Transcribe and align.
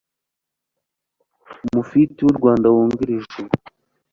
Mufti 1.73 2.23
w 2.25 2.27
u 2.31 2.35
Rwanda 2.37 2.67
wungirije 2.73 3.39